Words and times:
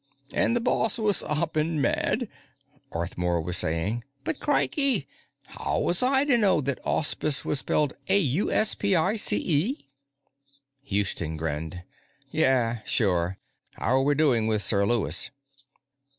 "and 0.33 0.55
the 0.55 0.59
boss 0.59 0.97
was 0.97 1.21
'oppin' 1.21 1.79
mad," 1.79 2.27
Arthmore 2.91 3.39
was 3.39 3.55
saying, 3.55 4.03
"but, 4.23 4.39
crikey, 4.39 5.07
'ow 5.59 5.79
was 5.79 6.01
I 6.01 6.25
to 6.25 6.39
know 6.39 6.59
that 6.59 6.83
auspice 6.83 7.45
was 7.45 7.59
spelled 7.59 7.95
A 8.09 8.17
U 8.17 8.51
S 8.51 8.73
P 8.73 8.95
I 8.95 9.15
C 9.15 9.37
E?" 9.37 9.85
Houston 10.85 11.37
grinned. 11.37 11.83
"Yeah, 12.31 12.79
sure. 12.83 13.37
How're 13.75 14.01
we 14.01 14.15
doing 14.15 14.47
with 14.47 14.63
Sir 14.63 14.87
Lewis?" 14.87 15.29